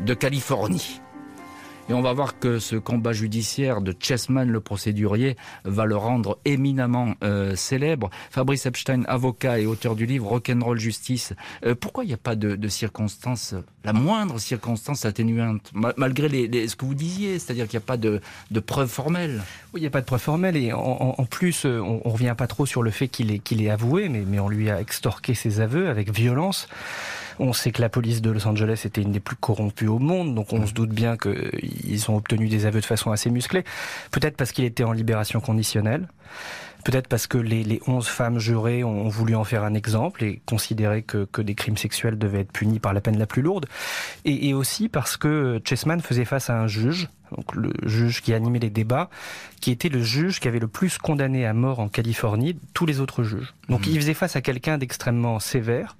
[0.00, 1.00] de Californie.
[1.90, 6.38] Et on va voir que ce combat judiciaire de Chessman, le procédurier, va le rendre
[6.44, 8.10] éminemment euh, célèbre.
[8.30, 11.32] Fabrice Epstein, avocat et auteur du livre Rock'n'Roll Justice.
[11.64, 16.68] Euh, pourquoi il n'y a pas de, de, circonstance, la moindre circonstance atténuante, malgré les,
[16.68, 18.20] ce que vous disiez, c'est-à-dire qu'il n'y a pas de,
[18.50, 19.42] de preuves formelles?
[19.72, 20.58] Oui, il n'y a pas de preuves formelles.
[20.58, 23.50] Et en, en, plus, euh, on ne revient pas trop sur le fait qu'il est,
[23.50, 26.68] est avoué, mais, mais on lui a extorqué ses aveux avec violence.
[27.38, 30.34] On sait que la police de Los Angeles était une des plus corrompues au monde,
[30.34, 33.64] donc on se doute bien qu'ils ont obtenu des aveux de façon assez musclée.
[34.10, 36.08] Peut-être parce qu'il était en libération conditionnelle.
[36.84, 40.40] Peut-être parce que les, les 11 femmes jurées ont voulu en faire un exemple et
[40.46, 43.66] considérer que, que des crimes sexuels devaient être punis par la peine la plus lourde.
[44.24, 48.32] Et, et aussi parce que Chessman faisait face à un juge donc le juge qui
[48.32, 49.10] animait les débats,
[49.60, 53.00] qui était le juge qui avait le plus condamné à mort en Californie tous les
[53.00, 53.54] autres juges.
[53.68, 53.90] Donc mmh.
[53.90, 55.96] il faisait face à quelqu'un d'extrêmement sévère,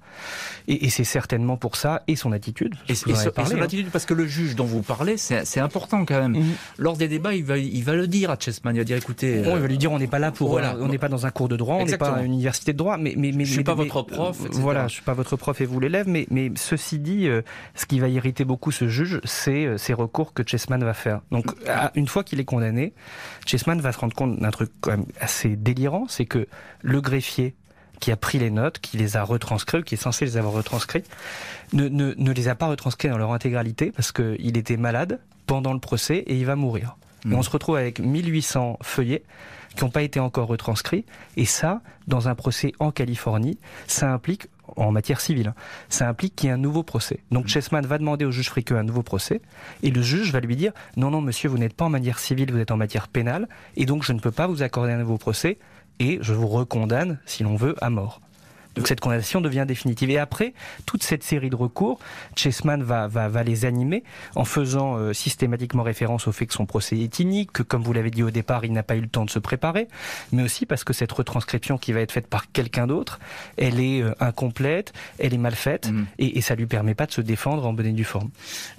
[0.67, 2.75] et, c'est certainement pour ça, et son attitude.
[2.87, 3.61] Et, son hein.
[3.61, 6.39] attitude, parce que le juge dont vous parlez, c'est important quand même.
[6.39, 6.53] Mmh.
[6.77, 9.37] Lors des débats, il va, il va le dire à Chessman, il va dire écoutez...
[9.37, 10.53] il va lui dire on n'est pas là pour...
[10.53, 12.77] on n'est pas dans un cours de droit, on n'est pas à une université de
[12.77, 13.13] droit, mais...
[13.17, 15.79] mais, mais je suis pas votre prof, Voilà, je suis pas votre prof et vous
[15.79, 17.41] l'élève, mais, mais ceci dit, euh,
[17.75, 21.21] ce qui va irriter beaucoup ce juge, c'est euh, ces recours que Chessman va faire.
[21.31, 21.45] Donc,
[21.95, 22.93] une fois qu'il est condamné,
[23.45, 26.47] Chessman va se rendre compte d'un truc quand même assez délirant, c'est que
[26.81, 27.55] le greffier
[27.99, 31.03] qui a pris les notes, qui les a retranscrits, qui est censé les avoir retranscrits,
[31.73, 35.79] ne, ne, les a pas retranscrits dans leur intégralité parce qu'il était malade pendant le
[35.79, 36.95] procès et il va mourir.
[37.25, 37.43] Et on hmm.
[37.43, 39.23] se retrouve avec 1800 feuillets
[39.75, 41.05] qui n'ont pas été encore retranscrits.
[41.37, 43.57] Et ça, dans un procès en Californie,
[43.87, 45.53] ça implique en matière civile.
[45.89, 47.19] Ça implique qu'il y ait un nouveau procès.
[47.31, 47.49] Donc mm.
[47.49, 49.41] Chessman va demander au juge friqueux un nouveau procès,
[49.83, 52.51] et le juge va lui dire non, non, monsieur, vous n'êtes pas en matière civile,
[52.51, 55.17] vous êtes en matière pénale, et donc je ne peux pas vous accorder un nouveau
[55.17, 55.57] procès,
[55.99, 58.21] et je vous recondamne, si l'on veut, à mort.
[58.75, 60.09] Donc cette condamnation devient définitive.
[60.11, 60.53] Et après,
[60.85, 61.99] toute cette série de recours,
[62.35, 64.03] Chessman va, va, va les animer
[64.35, 67.93] en faisant euh, systématiquement référence au fait que son procès est inique, que comme vous
[67.93, 69.87] l'avez dit au départ, il n'a pas eu le temps de se préparer,
[70.31, 73.19] mais aussi parce que cette retranscription qui va être faite par quelqu'un d'autre,
[73.57, 76.05] elle est euh, incomplète, elle est mal faite, mmh.
[76.19, 78.29] et, et, ça lui permet pas de se défendre en bonne et due forme.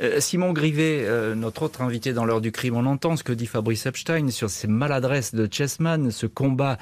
[0.01, 3.47] Euh, Simon Grivet, notre autre invité dans l'heure du crime, on entend ce que dit
[3.47, 6.79] Fabrice Epstein sur ces maladresses de Chessman, ce combat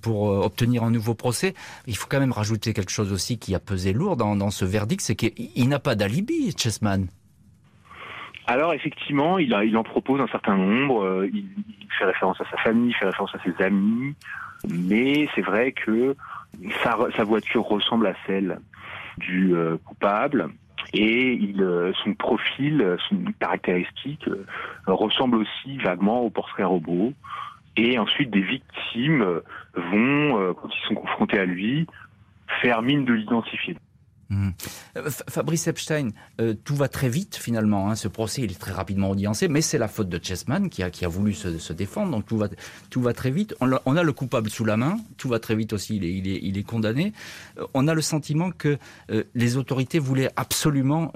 [0.00, 1.54] pour obtenir un nouveau procès.
[1.86, 5.00] Il faut quand même rajouter quelque chose aussi qui a pesé lourd dans, ce verdict,
[5.00, 7.06] c'est qu'il n'a pas d'alibi, Chessman.
[8.46, 11.02] Alors effectivement, il, a, en propose un certain nombre.
[11.02, 11.46] Euh, il,
[11.98, 14.14] fait référence à sa famille, il fait référence à ses amis,
[14.68, 16.14] mais c'est vrai que
[16.82, 18.58] sa, voiture ressemble à celle
[19.16, 20.50] du euh, coupable
[20.92, 24.28] et euh, son profil, son caractéristique
[24.86, 27.14] ressemble aussi vaguement au portrait robot.
[27.78, 29.40] Et ensuite, des victimes
[29.74, 31.86] vont, quand ils sont confrontés à lui,
[32.60, 33.76] faire mine de l'identifier.
[34.28, 34.48] Mmh.
[34.96, 36.10] Euh, Fabrice Epstein,
[36.40, 37.90] euh, tout va très vite finalement.
[37.90, 37.94] Hein.
[37.94, 40.90] Ce procès il est très rapidement audiencé, mais c'est la faute de Chessman qui a,
[40.90, 42.10] qui a voulu se, défendre.
[42.10, 42.48] Donc tout va,
[42.90, 43.54] tout va très vite.
[43.60, 44.98] On a, le coupable sous la main.
[45.16, 45.96] Tout va très vite aussi.
[45.96, 47.12] Il est, il est, condamné.
[47.58, 48.78] Euh, on a le sentiment que
[49.34, 51.12] les autorités voulaient absolument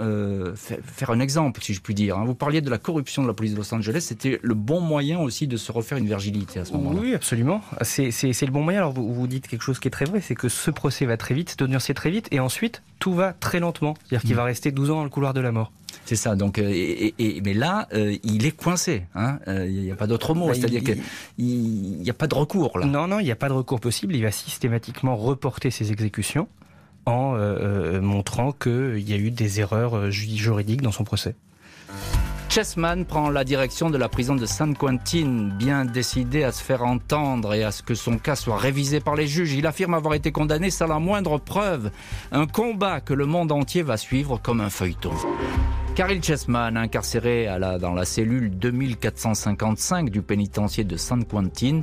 [0.55, 2.19] faire, faire, un exemple, si je puis dire.
[2.19, 2.25] Hein.
[2.25, 4.01] Vous parliez de la corruption de la police de Los Angeles.
[4.01, 7.01] C'était le bon moyen aussi de se refaire une virginité à ce moment-là.
[7.01, 7.63] Oui, absolument.
[7.83, 8.81] C'est le bon moyen.
[8.81, 11.17] Alors vous, vous dites quelque chose qui est très vrai, c'est que ce procès va
[11.17, 13.95] très vite, c'est très vite, et ensuite tout va très lentement.
[14.05, 14.47] C'est-à-dire qu'il va mm.
[14.47, 15.73] rester 12 ans dans le couloir de la mort.
[16.05, 16.37] C'est ça.
[16.37, 19.05] Donc, euh, et, et, mais là, euh, il est coincé.
[19.15, 19.39] Hein.
[19.49, 20.49] Euh, il n'y a pas d'autre mot.
[20.49, 21.03] Bah, C'est-à-dire qu'il
[21.39, 22.87] n'y a pas de recours là.
[22.87, 24.15] Non, non, il n'y a pas de recours possible.
[24.15, 26.49] Il va systématiquement reporter ses exécutions
[27.07, 27.37] en
[28.01, 31.35] montrant qu'il y a eu des erreurs juridiques dans son procès.
[32.51, 36.83] Chessman prend la direction de la prison de San Quentin, bien décidé à se faire
[36.83, 39.53] entendre et à ce que son cas soit révisé par les juges.
[39.53, 41.93] Il affirme avoir été condamné sans la moindre preuve.
[42.33, 45.13] Un combat que le monde entier va suivre comme un feuilleton.
[46.01, 51.83] Caril Chessman, incarcéré à la, dans la cellule 2455 du pénitencier de San Quentin,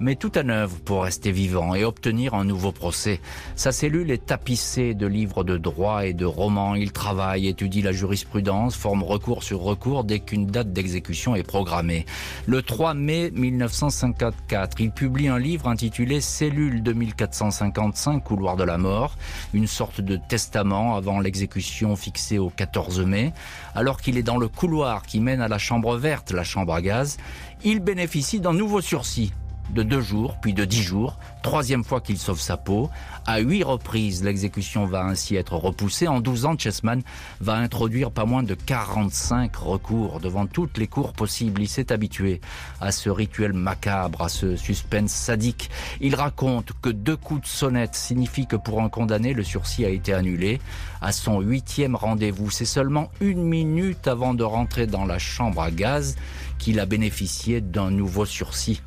[0.00, 3.20] met tout en œuvre pour rester vivant et obtenir un nouveau procès.
[3.56, 6.76] Sa cellule est tapissée de livres de droit et de romans.
[6.76, 12.06] Il travaille, étudie la jurisprudence, forme recours sur recours dès qu'une date d'exécution est programmée.
[12.46, 19.18] Le 3 mai 1954, il publie un livre intitulé Cellule 2455, couloir de la mort,
[19.52, 23.34] une sorte de testament avant l'exécution fixée au 14 mai.
[23.74, 26.82] Alors qu'il est dans le couloir qui mène à la chambre verte, la chambre à
[26.82, 27.16] gaz,
[27.64, 29.32] il bénéficie d'un nouveau sursis
[29.70, 32.90] de deux jours, puis de dix jours, troisième fois qu'il sauve sa peau.
[33.26, 36.08] À huit reprises, l'exécution va ainsi être repoussée.
[36.08, 37.02] En douze ans, Chessman
[37.40, 41.62] va introduire pas moins de 45 recours devant toutes les cours possibles.
[41.62, 42.40] Il s'est habitué
[42.80, 45.70] à ce rituel macabre, à ce suspense sadique.
[46.00, 49.90] Il raconte que deux coups de sonnette signifient que pour un condamné, le sursis a
[49.90, 50.60] été annulé.
[51.00, 55.70] À son huitième rendez-vous, c'est seulement une minute avant de rentrer dans la chambre à
[55.70, 56.16] gaz
[56.58, 58.82] qu'il a bénéficié d'un nouveau sursis.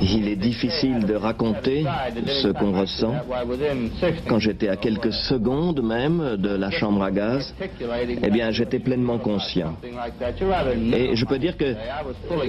[0.00, 1.84] Il est difficile de raconter
[2.26, 3.14] ce qu'on ressent.
[4.28, 7.54] Quand j'étais à quelques secondes même de la chambre à gaz,
[8.22, 9.76] eh bien j'étais pleinement conscient.
[10.92, 11.74] Et je peux dire que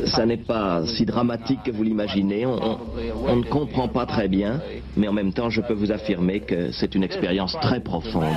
[0.05, 2.45] ça n'est pas si dramatique que vous l'imaginez.
[2.45, 2.79] On,
[3.27, 4.61] on, ne comprend pas très bien,
[4.97, 8.35] mais en même temps je peux vous affirmer que c'est une expérience très profonde.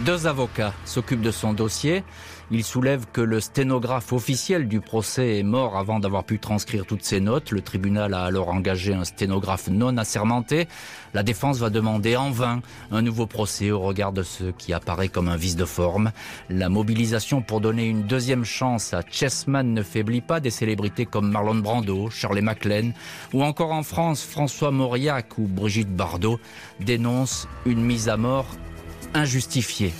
[0.00, 2.02] Deux avocats s'occupent de son dossier.
[2.50, 7.02] Il soulève que le sténographe officiel du procès est mort avant d'avoir pu transcrire toutes
[7.02, 7.50] ses notes.
[7.52, 10.68] Le tribunal a alors engagé un sténographe non assermenté.
[11.14, 15.08] La défense va demander en vain un nouveau procès au regard de ce qui apparaît
[15.08, 16.12] comme un vice de forme.
[16.50, 21.30] La mobilisation pour donner une deuxième chance à Chessman ne faiblit pas des célébrités comme
[21.30, 22.92] Marlon Brando, Charlie MacLaine
[23.32, 26.38] ou encore en France François Mauriac ou Brigitte Bardot
[26.80, 28.46] dénoncent une mise à mort
[29.14, 29.92] injustifiée.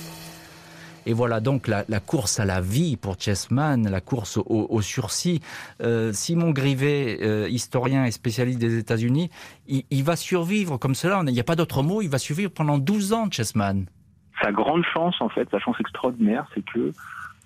[1.06, 4.80] Et voilà donc la, la, course à la vie pour Chessman, la course au, au
[4.80, 5.40] sursis.
[5.82, 9.30] Euh, Simon Grivet, euh, historien et spécialiste des États-Unis,
[9.66, 11.22] il, il, va survivre comme cela.
[11.26, 12.02] Il n'y a pas d'autre mot.
[12.02, 13.86] Il va survivre pendant 12 ans, Chessman.
[14.40, 16.92] Sa grande chance, en fait, sa chance extraordinaire, c'est que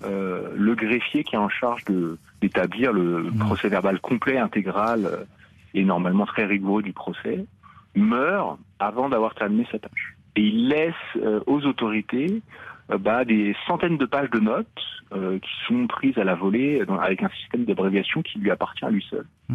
[0.04, 1.84] euh, le greffier qui est en charge
[2.40, 3.38] d'établir le mmh.
[3.38, 5.26] procès verbal complet, intégral
[5.74, 7.44] et normalement très rigoureux du procès,
[7.94, 10.16] meurt avant d'avoir terminé sa tâche.
[10.36, 12.42] Et il laisse euh, aux autorités
[12.88, 14.66] bah, des centaines de pages de notes
[15.12, 18.84] euh, qui sont prises à la volée dans, avec un système d'abréviation qui lui appartient
[18.84, 19.26] à lui seul.
[19.48, 19.54] Mmh.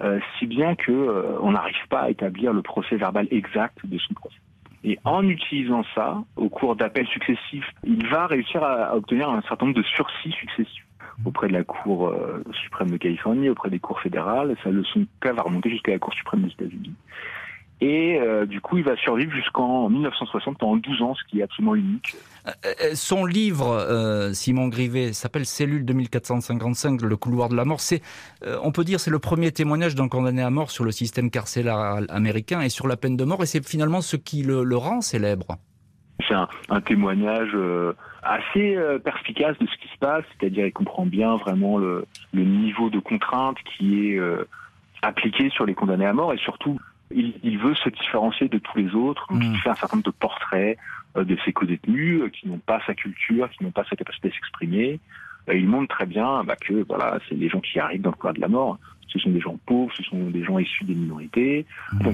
[0.00, 3.98] Euh, si bien que euh, on n'arrive pas à établir le procès verbal exact de
[3.98, 4.36] son procès.
[4.84, 9.66] Et en utilisant ça, au cours d'appels successifs, il va réussir à, obtenir un certain
[9.66, 10.86] nombre de sursis successifs
[11.24, 14.54] auprès de la Cour euh, suprême de Californie, auprès des cours fédérales.
[14.62, 16.94] Sa leçon cas va remonter jusqu'à la Cour suprême des États-Unis.
[17.80, 21.42] Et euh, du coup, il va survivre jusqu'en 1960, pendant 12 ans, ce qui est
[21.42, 22.16] absolument unique.
[22.46, 27.80] Euh, euh, son livre, Simon Grivet, s'appelle Cellule 2455, le couloir de la mort.
[27.80, 28.00] C'est,
[28.62, 32.06] on peut dire, c'est le premier témoignage d'un condamné à mort sur le système carcéral
[32.08, 33.42] américain et sur la peine de mort.
[33.42, 35.58] Et c'est finalement ce qui le, rend célèbre.
[36.26, 37.54] C'est un, témoignage
[38.22, 42.88] assez perspicace de ce qui se passe, c'est-à-dire il comprend bien vraiment le, le niveau
[42.88, 44.20] de contrainte qui est
[45.02, 46.78] appliqué sur les condamnés à mort et surtout
[47.10, 49.56] il, veut se différencier de tous les autres, donc il mm.
[49.56, 50.78] fait un certain nombre de portraits
[51.16, 54.28] euh, de ses co-détenus euh, qui n'ont pas sa culture, qui n'ont pas sa capacité
[54.28, 55.00] de s'exprimer.
[55.48, 58.16] Euh, il montre très bien bah, que voilà, c'est les gens qui arrivent dans le
[58.16, 58.78] couloir de la mort.
[59.08, 61.64] Ce sont des gens pauvres, ce sont des gens issus des minorités.
[61.92, 62.10] Mm.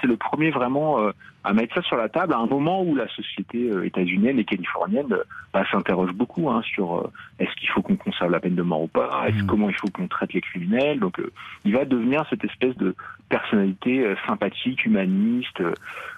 [0.00, 1.12] C'est le premier vraiment
[1.44, 4.44] à mettre ça sur la table à un moment où la société euh, états-unienne et
[4.44, 8.54] californienne euh, bah, s'interroge beaucoup hein, sur euh, est-ce qu'il faut qu'on conserve la peine
[8.54, 9.46] de mort ou pas, est-ce mm.
[9.46, 10.98] comment il faut qu'on traite les criminels.
[11.00, 11.20] Donc
[11.66, 12.96] il va devenir cette espèce de
[13.28, 15.62] personnalité sympathique, humaniste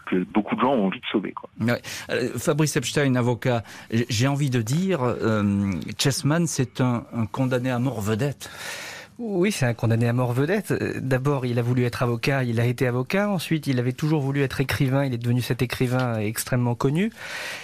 [0.07, 1.33] que beaucoup de gens ont envie de sauver.
[1.33, 1.77] Quoi.
[2.39, 5.01] Fabrice Epstein, avocat, j'ai envie de dire,
[5.99, 8.51] Chessman, c'est un condamné à mort vedette.
[9.19, 10.75] Oui, c'est un condamné à mort vedette.
[11.01, 13.31] D'abord, il a voulu être avocat, il a été avocat.
[13.31, 17.11] Ensuite, il avait toujours voulu être écrivain, il est devenu cet écrivain extrêmement connu.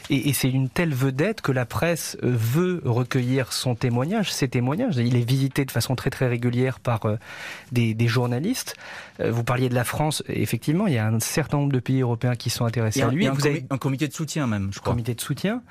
[0.09, 4.97] Et, c'est une telle vedette que la presse veut recueillir son témoignage, ses témoignages.
[4.97, 7.17] Il est visité de façon très très régulière par euh,
[7.71, 8.75] des, journalistes.
[9.21, 12.01] Euh, vous parliez de la France, effectivement, il y a un certain nombre de pays
[12.01, 13.27] européens qui sont intéressés à lui.
[13.27, 13.65] Un, vous avez...
[13.69, 14.95] un comité de soutien même, je crois.
[14.95, 15.62] Comité de soutien.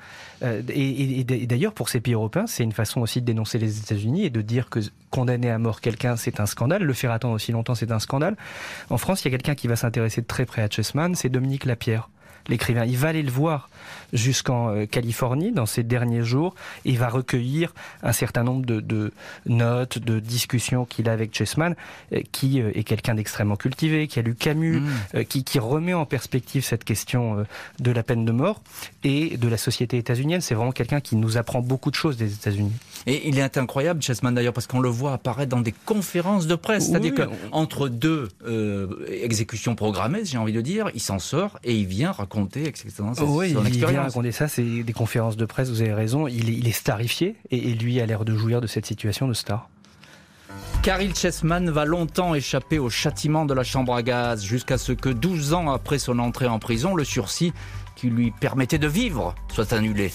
[0.42, 4.24] Euh, et, d'ailleurs, pour ces pays européens, c'est une façon aussi de dénoncer les États-Unis
[4.24, 6.82] et de dire que condamner à mort quelqu'un, c'est un scandale.
[6.82, 8.36] Le faire attendre aussi longtemps, c'est un scandale.
[8.90, 11.28] En France, il y a quelqu'un qui va s'intéresser de très près à Chessman, c'est
[11.28, 12.08] Dominique Lapierre
[12.48, 12.84] l'écrivain.
[12.84, 13.68] Il va aller le voir
[14.12, 19.12] jusqu'en euh, Californie dans ces derniers jours et il va recueillir un certain nombre de,
[19.46, 21.74] notes, de discussions qu'il a avec Chessman,
[22.12, 24.80] euh, qui euh, est quelqu'un d'extrêmement cultivé, qui a lu Camus,
[25.14, 25.24] mm.
[25.24, 27.46] qui, qui, remet en perspective cette question
[27.78, 28.60] de la peine de mort
[29.04, 30.40] et de la société états-unienne.
[30.40, 32.72] C'est vraiment quelqu'un qui nous apprend beaucoup de choses des États-Unis.
[33.06, 36.54] Et il est incroyable, Chessman d'ailleurs, parce qu'on le voit apparaître dans des conférences de
[36.56, 36.88] presse.
[36.88, 38.28] C'est-à-dire qu'entre deux
[39.08, 42.90] exécutions programmées, j'ai envie de dire, il s'en sort et il vient raconter raconter, etc.
[43.20, 46.26] Oui, il vient raconter ça, c'est des conférences de presse, vous avez raison.
[46.26, 49.68] Il est, starifié et, lui a l'air de jouir de cette situation de star.
[50.82, 55.10] Caril Chessman va longtemps échapper au châtiment de la chambre à gaz, jusqu'à ce que
[55.10, 57.52] 12 ans après son entrée en prison, le sursis
[57.94, 60.10] qui lui permettait de vivre soit annulé.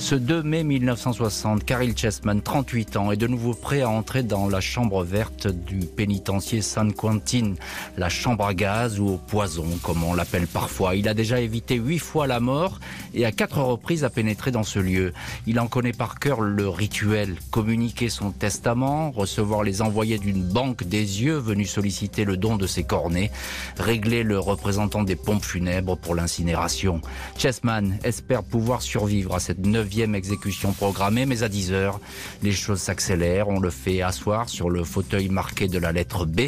[0.00, 4.48] Ce 2 mai 1960, Caril Chessman, 38 ans, est de nouveau prêt à entrer dans
[4.48, 7.52] la chambre verte du pénitencier San Quentin,
[7.98, 10.96] la chambre à gaz ou au poison, comme on l'appelle parfois.
[10.96, 12.80] Il a déjà évité huit fois la mort
[13.12, 15.12] et à quatre reprises a pénétré dans ce lieu.
[15.46, 20.82] Il en connaît par cœur le rituel, communiquer son testament, recevoir les envoyés d'une banque
[20.82, 23.30] des yeux venus solliciter le don de ses cornets,
[23.76, 27.02] régler le représentant des pompes funèbres pour l'incinération.
[27.36, 32.00] Chessman espère pouvoir survivre à cette neuvième exécution programmée, mais à 10 heures,
[32.42, 33.48] les choses s'accélèrent.
[33.48, 36.42] On le fait asseoir sur le fauteuil marqué de la lettre B,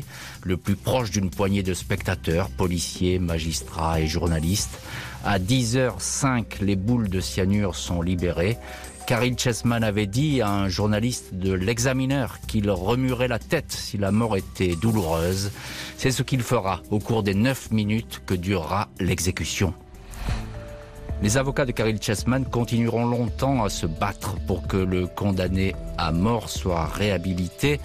[0.45, 4.79] le plus proche d'une poignée de spectateurs, policiers, magistrats et journalistes.
[5.25, 8.59] À 10h05, les boules de cyanure sont libérées.
[9.07, 14.13] Caril Chessman avait dit à un journaliste de l'examineur qu'il remuerait la tête si la
[14.13, 15.51] mort était douloureuse.
[15.99, 19.75] C'est ce qu'il fera au cours des 9 minutes que durera l'exécution.
[21.23, 26.11] Les avocats de Caril Chessman continueront longtemps à se battre pour que le condamné à
[26.11, 27.79] mort soit réhabilité,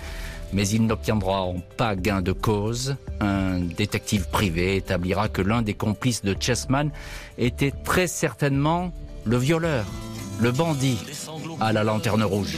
[0.54, 2.96] mais ils n'obtiendront pas gain de cause.
[3.20, 6.90] Un détective privé établira que l'un des complices de Chessman
[7.38, 8.92] était très certainement
[9.24, 9.86] le violeur,
[10.42, 10.98] le bandit
[11.60, 12.58] à la lanterne rouge.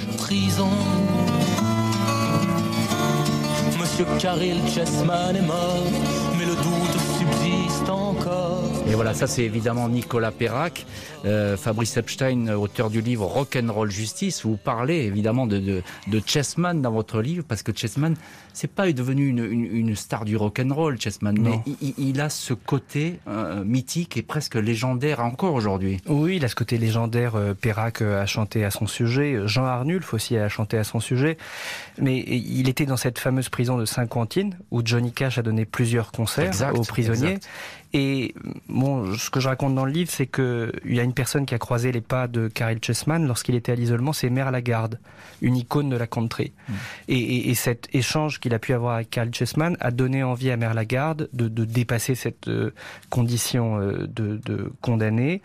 [6.40, 8.64] Mais le doute subsiste encore.
[8.88, 10.86] Et voilà, ça c'est évidemment Nicolas Perrac,
[11.26, 14.46] euh, Fabrice Epstein, auteur du livre Rock'n'Roll Justice.
[14.46, 18.16] Vous parlez évidemment de, de, de Chessman dans votre livre parce que Chessman
[18.60, 21.62] c'est pas devenu une, une, star du rock'n'roll, Chessman, mais
[21.98, 26.02] il, a ce côté euh, mythique et presque légendaire encore aujourd'hui.
[26.08, 27.36] Oui, il a ce côté légendaire.
[27.36, 31.00] Euh, Perrac euh, a chanté à son sujet, Jean Arnulf aussi a chanté à son
[31.00, 31.38] sujet,
[32.00, 36.12] mais il était dans cette fameuse prison de Saint-Quentin où Johnny Cash a donné plusieurs
[36.12, 36.39] concerts
[36.74, 37.40] aux prisonniers.
[37.94, 38.36] Et
[38.68, 41.56] bon, ce que je raconte dans le livre, c'est qu'il y a une personne qui
[41.56, 45.00] a croisé les pas de Caril Chessman lorsqu'il était à l'isolement, c'est Mère Lagarde,
[45.42, 46.52] une icône de la country.
[46.68, 46.74] Mm.
[47.08, 50.74] Et, cet échange qu'il a pu avoir avec Caril Chessman a donné envie à Mère
[50.74, 52.74] Lagarde de, dépasser cette euh,
[53.10, 55.42] condition euh, de, de condamné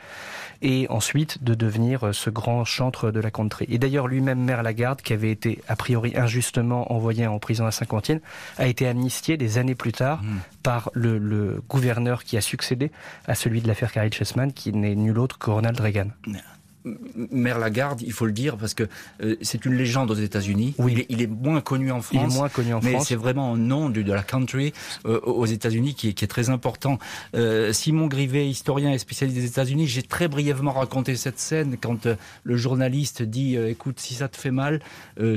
[0.63, 3.67] et ensuite de devenir ce grand chantre de la country.
[3.69, 7.71] Et d'ailleurs, lui-même, Mère Lagarde, qui avait été a priori injustement envoyé en prison à
[7.71, 8.19] Saint-Quentin,
[8.59, 10.39] a été amnistié des années plus tard mm.
[10.63, 12.91] par le, le gouverneur qui a succédé
[13.27, 16.09] à celui de l'affaire Carrie Chessman, qui n'est nul autre que Ronald Reagan.
[16.85, 18.85] Mère Lagarde, il faut le dire, parce que
[19.23, 20.75] euh, c'est une légende aux États-Unis.
[20.79, 21.07] Oui.
[21.09, 22.23] Il est, moins connu en France.
[22.29, 24.73] Il est moins connu en mais c'est vraiment un nom de, de la country
[25.07, 26.99] euh, aux États-Unis qui, qui, est très important.
[27.35, 32.07] Euh, Simon Grivet, historien et spécialiste des États-Unis, j'ai très brièvement raconté cette scène quand
[32.43, 34.81] le journaliste dit "Écoute, si ça te fait mal,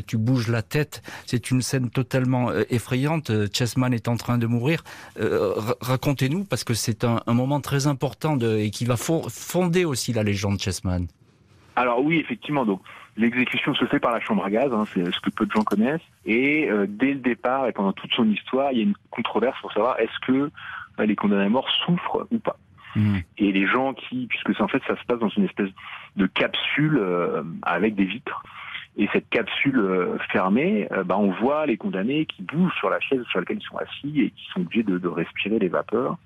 [0.06, 3.32] tu bouges la tête." C'est une scène totalement effrayante.
[3.54, 4.84] Chessman est en train de mourir.
[5.18, 10.14] Racontez-nous, parce que c'est un, un, moment très important de, et qui va fonder aussi
[10.14, 11.08] la légende Chessman.
[11.78, 12.66] Alors oui, effectivement.
[12.66, 12.82] Donc
[13.16, 15.64] l'exécution se fait par la chambre à gaz, hein, c'est ce que peu de gens
[15.64, 16.02] connaissent.
[16.26, 19.60] Et euh, dès le départ et pendant toute son histoire, il y a une controverse
[19.62, 20.50] pour savoir est-ce que
[21.00, 22.58] euh, les condamnés à mort souffrent ou pas.
[22.96, 23.18] Mmh.
[23.38, 25.70] Et les gens qui, puisque en fait ça se passe dans une espèce
[26.16, 28.44] de capsule euh, avec des vitres.
[29.00, 33.38] Et cette capsule fermée, bah, on voit les condamnés qui bougent sur la chaise sur
[33.38, 36.18] laquelle ils sont assis et qui sont obligés de, de respirer les vapeurs.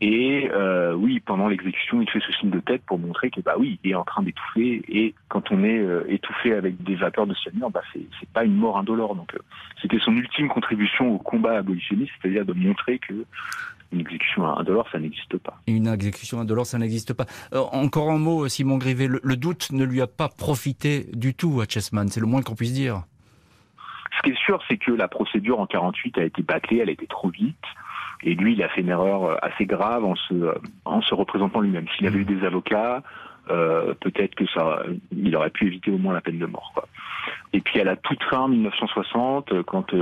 [0.00, 3.54] Et euh, oui, pendant l'exécution, il fait ce signe de tête pour montrer que bah
[3.58, 4.82] oui, il est en train d'étouffer.
[4.88, 8.54] Et quand on est euh, étouffé avec des vapeurs de cyanure, bah c'est pas une
[8.54, 9.16] mort indolore.
[9.16, 9.38] Donc euh,
[9.82, 13.24] c'était son ultime contribution au combat abolitionniste, c'est-à-dire de montrer que
[13.90, 15.58] une exécution indolore, ça n'existe pas.
[15.66, 17.24] Une exécution indolore, ça n'existe pas.
[17.52, 21.34] Euh, encore un mot, Simon Grivet, le, le, doute ne lui a pas profité du
[21.34, 23.02] tout à Chessman, c'est le moins qu'on puisse dire.
[24.16, 26.92] Ce qui est sûr, c'est que la procédure en 48 a été bâclée, elle a
[26.92, 27.56] été trop vite.
[28.22, 30.54] Et lui, il a fait une erreur euh, assez grave en se, euh,
[30.84, 31.86] en se représentant lui-même.
[31.96, 33.02] S'il avait eu des avocats,
[33.50, 36.72] euh, peut-être que ça, il aurait pu éviter au moins la peine de mort.
[36.74, 36.88] Quoi.
[37.52, 39.94] Et puis à la toute fin 1960, quand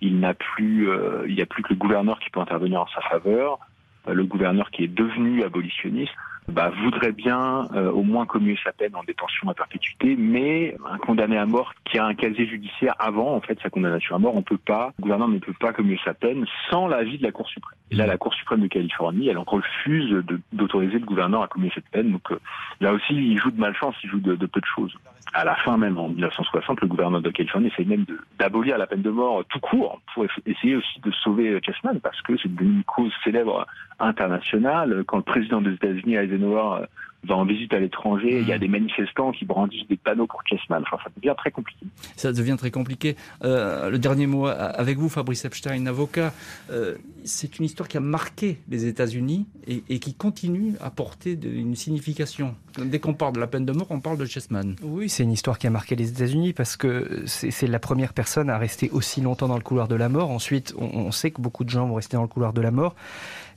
[0.00, 0.88] il n'a plus,
[1.26, 3.58] il n'y a plus que le gouverneur qui peut intervenir en sa faveur,
[4.06, 6.12] le gouverneur qui est devenu abolitionniste,
[6.48, 10.98] bah, voudrait bien euh, au moins commuer sa peine en détention à perpétuité, mais un
[10.98, 14.36] condamné à mort qui a un casier judiciaire avant en fait sa condamnation à mort,
[14.36, 17.32] on peut pas, le gouvernement ne peut pas commuer sa peine sans l'avis de la
[17.32, 17.78] Cour suprême.
[17.90, 20.22] Et là, la Cour suprême de Californie, elle refuse
[20.52, 22.12] d'autoriser le gouverneur à commuer cette peine.
[22.12, 22.38] Donc euh,
[22.80, 24.94] là aussi, il joue de malchance, il joue de peu de choses.
[25.32, 28.04] À la fin même, en 1960, le gouverneur de Californie essaye même
[28.38, 32.36] d'abolir la peine de mort tout court pour essayer aussi de sauver Chessman parce que
[32.36, 33.66] c'est une cause célèbre
[33.98, 35.02] internationale.
[35.06, 36.86] Quand le président des États-Unis, Eisenhower,
[37.26, 38.60] va en visite à l'étranger, il y a hmm.
[38.60, 40.82] des manifestants qui brandissent des panneaux pour Chessman.
[40.86, 41.86] Enfin, ça devient très compliqué.
[42.16, 43.16] Ça devient très compliqué.
[43.44, 46.32] Euh, le dernier mot avec vous, Fabrice Epstein, avocat.
[46.70, 51.74] Euh, c'est une histoire qui a marqué les États-Unis et, qui continue à porter une
[51.74, 52.54] signification.
[52.78, 54.76] Dès qu'on parle de la peine de mort, on parle de Chessman.
[54.82, 58.50] Oui, c'est une histoire qui a marqué les États-Unis parce que c'est la première personne
[58.50, 60.30] à rester aussi longtemps dans le couloir de la mort.
[60.30, 62.70] Ensuite, on, on sait que beaucoup de gens vont rester dans le couloir de la
[62.70, 62.94] mort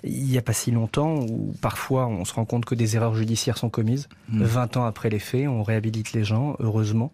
[0.03, 3.15] il n'y a pas si longtemps où parfois on se rend compte que des erreurs
[3.15, 4.07] judiciaires sont commises.
[4.29, 4.79] 20 mmh.
[4.79, 7.11] ans après les faits, on réhabilite les gens, heureusement.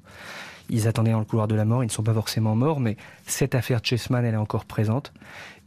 [0.69, 2.97] Ils attendaient dans le couloir de la mort, ils ne sont pas forcément morts, mais
[3.25, 5.13] cette affaire Chessman, elle est encore présente.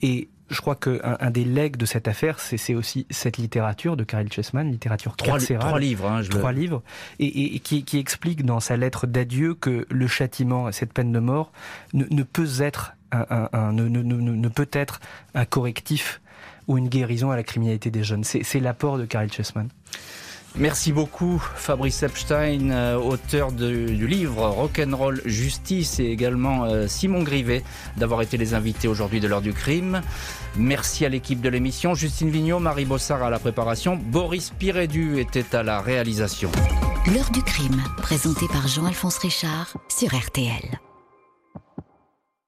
[0.03, 4.05] Et je crois qu'un un des legs de cette affaire, c'est aussi cette littérature de
[4.05, 6.83] Caril Chessman, littérature trois, trois livres, hein, trois livres,
[7.19, 11.53] et, qui, explique dans sa lettre d'adieu que le châtiment, cette peine de mort,
[11.95, 15.01] ne, peut être un, ne, ne, peut être
[15.35, 16.21] un correctif
[16.69, 18.25] ou une guérison à la criminalité des jeunes.
[18.25, 19.69] C'est l'apport de Carol Chessman.
[20.59, 27.63] Merci beaucoup Fabrice Epstein, euh, auteur du livre Rock'n'Roll Justice et également euh, Simon Grivet
[27.99, 30.01] d'avoir été les invités aujourd'hui de l'heure du crime.
[30.57, 35.55] Merci à l'équipe de l'émission, Justine Vignot, Marie Bossard à la préparation, Boris Pirédu était
[35.55, 36.51] à la réalisation.
[37.13, 40.81] L'heure du crime, présenté par Jean-Alphonse Richard sur RTL.